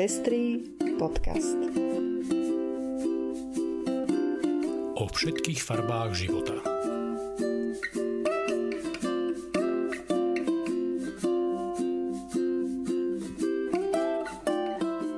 [0.00, 0.64] Pestrý
[0.96, 1.60] podcast.
[4.96, 6.56] O všetkých farbách života.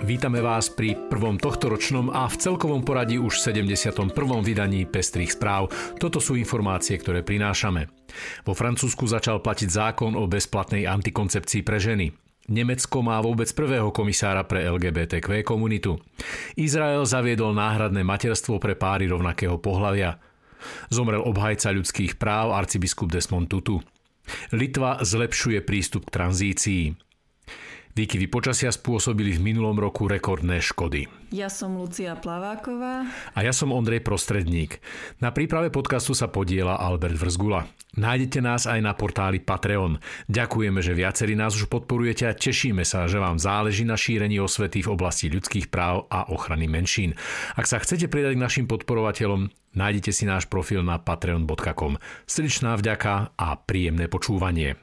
[0.03, 4.11] Vítame vás pri prvom tohtoročnom a v celkovom poradí už 71.
[4.43, 5.71] vydaní Pestrých správ.
[6.03, 7.87] Toto sú informácie, ktoré prinášame.
[8.43, 12.32] Vo Francúzsku začal platiť zákon o bezplatnej antikoncepcii pre ženy.
[12.51, 16.03] Nemecko má vôbec prvého komisára pre LGBTQ komunitu.
[16.59, 20.19] Izrael zaviedol náhradné materstvo pre páry rovnakého pohľavia.
[20.91, 23.79] Zomrel obhajca ľudských práv arcibiskup Desmond Tutu.
[24.55, 26.83] Litva zlepšuje prístup k tranzícii.
[27.93, 31.13] Výkyvy počasia spôsobili v minulom roku rekordné škody.
[31.29, 33.05] Ja som Lucia Plaváková.
[33.37, 34.81] A ja som Ondrej Prostredník.
[35.21, 37.69] Na príprave podcastu sa podiela Albert Vrzgula.
[37.93, 40.01] Nájdete nás aj na portáli Patreon.
[40.25, 44.81] Ďakujeme, že viacerí nás už podporujete a tešíme sa, že vám záleží na šírení osvety
[44.81, 47.13] v oblasti ľudských práv a ochrany menšín.
[47.61, 52.01] Ak sa chcete pridať k našim podporovateľom, nájdete si náš profil na patreon.com.
[52.25, 54.81] Srdečná vďaka a príjemné počúvanie.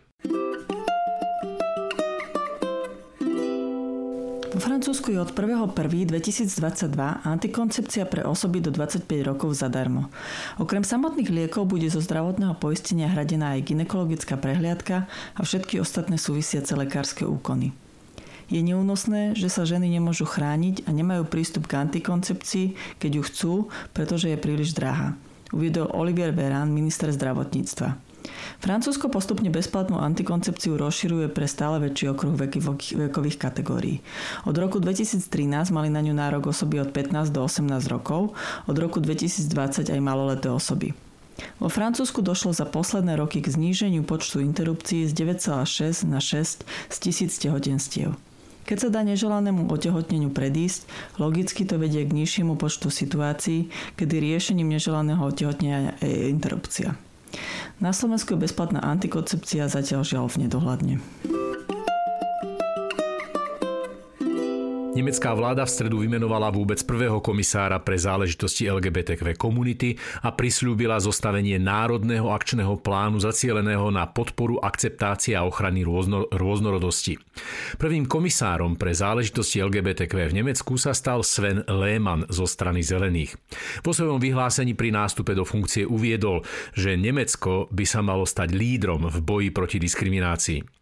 [4.59, 6.91] Vo Francúzsku je od 1.1.2022
[7.23, 10.11] antikoncepcia pre osoby do 25 rokov zadarmo.
[10.59, 16.75] Okrem samotných liekov bude zo zdravotného poistenia hradená aj ginekologická prehliadka a všetky ostatné súvisiace
[16.75, 17.71] lekárske úkony.
[18.52, 23.53] Je neúnosné, že sa ženy nemôžu chrániť a nemajú prístup k antikoncepcii, keď ju chcú,
[23.95, 25.15] pretože je príliš drahá.
[25.55, 28.08] Uviedol Olivier Veran, minister zdravotníctva.
[28.59, 34.03] Francúzsko postupne bezplatnú antikoncepciu rozširuje pre stále väčší okruh vekových kategórií.
[34.43, 38.35] Od roku 2013 mali na ňu nárok osoby od 15 do 18 rokov,
[38.67, 40.91] od roku 2020 aj maloleté osoby.
[41.63, 46.95] Vo Francúzsku došlo za posledné roky k zníženiu počtu interrupcií z 9,6 na 6 z
[46.99, 48.11] tisíc tehotenstiev.
[48.67, 50.85] Keď sa dá neželanému otehotneniu predísť,
[51.17, 56.93] logicky to vedie k nižšiemu počtu situácií, kedy riešením neželaného otehotnenia je interrupcia.
[57.79, 60.95] Na Slovensku je bezplatná antikoncepcia zatiaľ žiaľ v nedohľadne.
[64.99, 71.55] Nemecká vláda v stredu vymenovala vôbec prvého komisára pre záležitosti LGBTQ komunity a prislúbila zostavenie
[71.55, 77.15] národného akčného plánu zacieleného na podporu akceptácie a ochrany rôzno, rôznorodosti.
[77.80, 83.39] Prvým komisárom pre záležitosti LGBTQ v Nemecku sa stal Sven Lehmann zo strany Zelených.
[83.80, 86.43] Vo svojom vyhlásení pri nástupe do funkcie uviedol,
[86.76, 90.78] že Nemecko by sa malo stať lídrom v boji proti diskriminácii.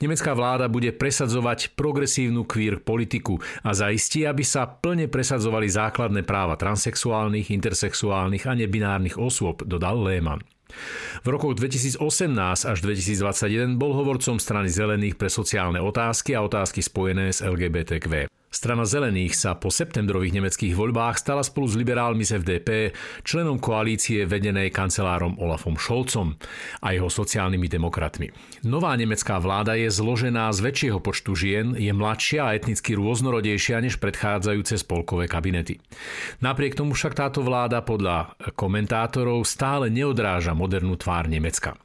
[0.00, 6.58] Nemecká vláda bude presadzovať progresívnu queer politiku a zaistí, aby sa plne presadzovali základné práva
[6.58, 10.42] transexuálnych, intersexuálnych a nebinárnych osôb, dodal Lehmann.
[11.22, 12.00] V rokoch 2018
[12.64, 18.41] až 2021 bol hovorcom strany zelených pre sociálne otázky a otázky spojené s LGBTQ.
[18.52, 22.92] Strana zelených sa po septembrových nemeckých voľbách stala spolu s liberálmi z FDP
[23.24, 26.36] členom koalície vedenej kancelárom Olafom Scholzom
[26.84, 28.28] a jeho sociálnymi demokratmi.
[28.68, 33.96] Nová nemecká vláda je zložená z väčšieho počtu žien, je mladšia a etnicky rôznorodejšia než
[33.96, 35.80] predchádzajúce spolkové kabinety.
[36.44, 41.80] Napriek tomu však táto vláda podľa komentátorov stále neodráža modernú tvár Nemecka.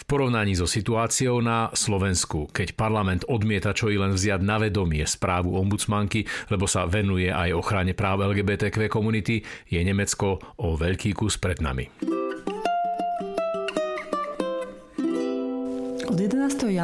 [0.00, 5.02] V porovnaní so situáciou na Slovensku, keď parlament odmieta čo i len vziať na vedomie
[5.02, 11.36] správu ombudsmanky, lebo sa venuje aj ochrane práv LGBTQ komunity, je Nemecko o veľký kus
[11.40, 12.13] pred nami.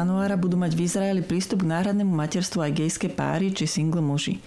[0.01, 4.41] Januára budú mať v Izraeli prístup k náhradnému materstvu aj gejské páry či single muži.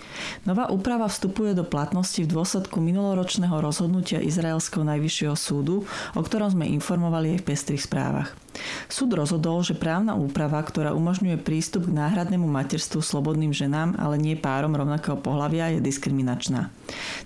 [0.44, 6.68] Nová úprava vstupuje do platnosti v dôsledku minuloročného rozhodnutia Izraelského najvyššieho súdu, o ktorom sme
[6.74, 8.43] informovali aj v pestrých správach.
[8.88, 14.38] Súd rozhodol, že právna úprava, ktorá umožňuje prístup k náhradnému materstvu slobodným ženám, ale nie
[14.38, 16.70] párom rovnakého pohľavia, je diskriminačná.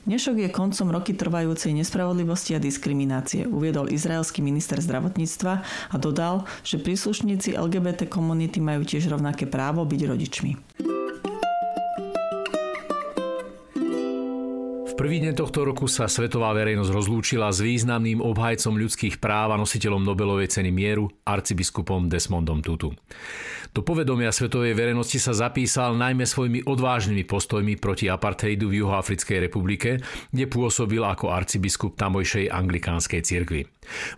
[0.08, 5.52] Dnešok je koncom roky trvajúcej nespravodlivosti a diskriminácie, uviedol izraelský minister zdravotníctva
[5.92, 10.52] a dodal, že príslušníci LGBT komunity majú tiež rovnaké právo byť rodičmi.
[14.98, 20.02] Prvý deň tohto roku sa svetová verejnosť rozlúčila s významným obhajcom ľudských práv a nositeľom
[20.02, 22.90] Nobelovej ceny mieru, arcibiskupom Desmondom Tutu.
[23.76, 30.00] Do povedomia svetovej verejnosti sa zapísal najmä svojimi odvážnymi postojmi proti apartheidu v Juhoafrickej republike,
[30.32, 33.68] kde pôsobil ako arcibiskup tamojšej anglikánskej cirkvi.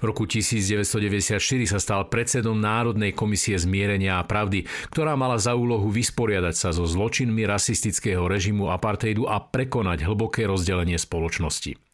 [0.00, 5.91] V roku 1994 sa stal predsedom Národnej komisie zmierenia a pravdy, ktorá mala za úlohu
[5.91, 11.90] vysporiadať sa so zločinmi rasistického režimu apartheidu a prekonať hlboké rozdelenie spoločnosti.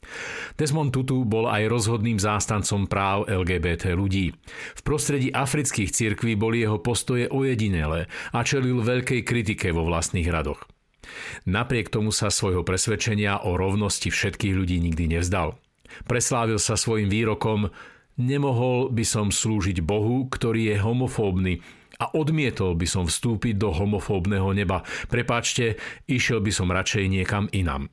[0.56, 4.32] Desmond Tutu bol aj rozhodným zástancom práv LGBT ľudí.
[4.76, 10.64] V prostredí afrických cirkví boli jeho postoje ojedinelé a čelil veľkej kritike vo vlastných radoch.
[11.46, 15.54] Napriek tomu sa svojho presvedčenia o rovnosti všetkých ľudí nikdy nevzdal.
[16.10, 17.70] Preslávil sa svojim výrokom
[18.16, 21.60] Nemohol by som slúžiť Bohu, ktorý je homofóbny
[22.00, 24.84] a odmietol by som vstúpiť do homofóbneho neba.
[25.08, 25.76] Prepáčte,
[26.08, 27.92] išiel by som radšej niekam inam.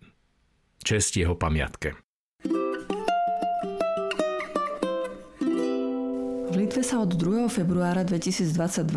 [0.83, 1.95] Čest jeho pamiatke.
[6.73, 7.53] Litve sa od 2.
[7.53, 8.49] februára 2022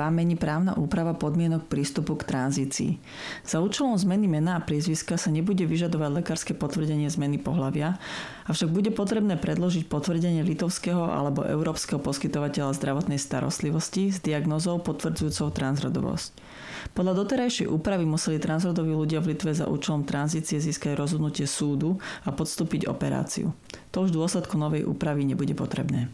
[0.09, 2.97] mení právna úprava podmienok prístupu k tranzícii.
[3.45, 8.01] Za účelom zmeny mena a priezviska sa nebude vyžadovať lekárske potvrdenie zmeny pohľavia,
[8.49, 16.33] avšak bude potrebné predložiť potvrdenie litovského alebo európskeho poskytovateľa zdravotnej starostlivosti s diagnozou potvrdzujúcou transrodovosť.
[16.97, 22.33] Podľa doterajšej úpravy museli transrodoví ľudia v Litve za účelom tranzície získať rozhodnutie súdu a
[22.33, 23.53] podstúpiť operáciu.
[23.93, 26.09] To už v dôsledku novej úpravy nebude potrebné.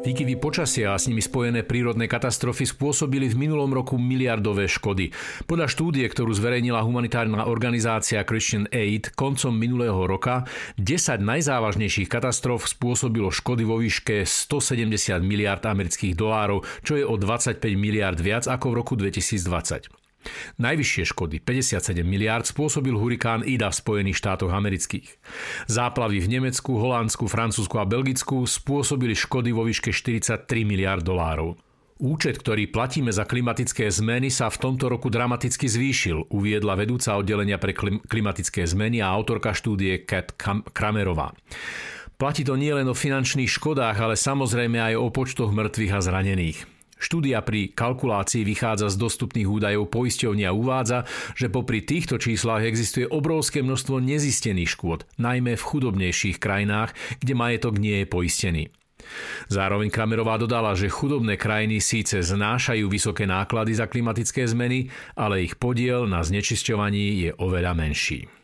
[0.00, 5.12] Výkyvy počasia a s nimi spojené prírodné katastrofy spôsobili v minulom roku miliardové škody.
[5.44, 10.48] Podľa štúdie, ktorú zverejnila humanitárna organizácia Christian Aid koncom minulého roka,
[10.80, 17.60] 10 najzávažnejších katastrof spôsobilo škody vo výške 170 miliard amerických dolárov, čo je o 25
[17.76, 19.99] miliard viac ako v roku 2020.
[20.60, 25.16] Najvyššie škody, 57 miliárd, spôsobil hurikán Ida v Spojených štátoch amerických.
[25.66, 31.56] Záplavy v Nemecku, Holandsku, Francúzsku a Belgicku spôsobili škody vo výške 43 miliárd dolárov.
[32.00, 37.60] Účet, ktorý platíme za klimatické zmeny, sa v tomto roku dramaticky zvýšil, uviedla vedúca oddelenia
[37.60, 40.32] pre klimatické zmeny a autorka štúdie Kat
[40.72, 41.36] Kramerová.
[42.16, 46.79] Platí to nielen o finančných škodách, ale samozrejme aj o počtoch mŕtvych a zranených.
[47.00, 53.08] Štúdia pri kalkulácii vychádza z dostupných údajov poisťovni a uvádza, že popri týchto číslach existuje
[53.08, 56.92] obrovské množstvo nezistených škôd, najmä v chudobnejších krajinách,
[57.24, 58.64] kde majetok nie je poistený.
[59.48, 65.56] Zároveň Kramerová dodala, že chudobné krajiny síce znášajú vysoké náklady za klimatické zmeny, ale ich
[65.56, 68.39] podiel na znečisťovaní je oveľa menší.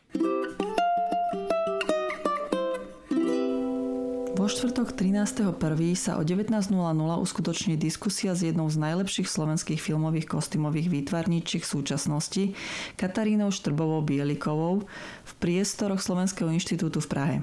[4.46, 5.58] Vo štvrtok 13.1.
[5.98, 6.70] sa o 19.00
[7.18, 12.54] uskutoční diskusia s jednou z najlepších slovenských filmových kostymových výtvarníčiek súčasnosti,
[12.94, 14.86] Katarínou Štrbovou Bielikovou,
[15.26, 17.36] v priestoroch Slovenského inštitútu v Prahe.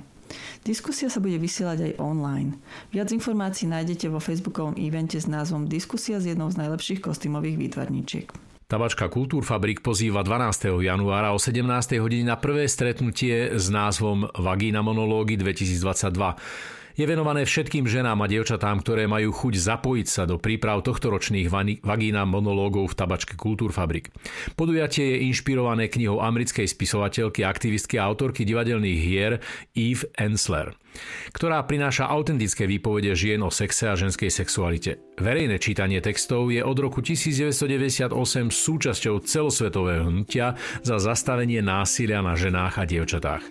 [0.64, 2.56] Diskusia sa bude vysielať aj online.
[2.96, 8.32] Viac informácií nájdete vo facebookovom evente s názvom Diskusia s jednou z najlepších kostymových výtvarníčiek.
[8.72, 10.72] Tabačka Kultúrfabrik pozýva 12.
[10.80, 11.68] januára o 17.
[12.00, 16.80] hodine na prvé stretnutie s názvom Vagína monológy 2022.
[16.94, 21.50] Je venované všetkým ženám a dievčatám, ktoré majú chuť zapojiť sa do príprav tohtoročných
[21.82, 24.14] vagína monológov v tabačke Kultúrfabrik.
[24.54, 29.42] Podujatie je inšpirované knihou americkej spisovateľky, aktivistky a autorky divadelných hier
[29.74, 30.78] Eve Ensler
[31.34, 35.02] ktorá prináša autentické výpovede žien o sexe a ženskej sexualite.
[35.18, 38.10] Verejné čítanie textov je od roku 1998
[38.50, 43.44] súčasťou celosvetového hnutia za zastavenie násilia na ženách a dievčatách.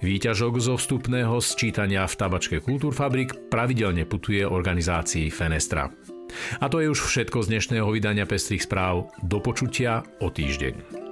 [0.00, 5.88] Výťažok zo vstupného sčítania v tabačke Kultúrfabrik pravidelne putuje organizácii Fenestra.
[6.58, 9.12] A to je už všetko z dnešného vydania Pestrých správ.
[9.22, 11.04] Do počutia o týždeň.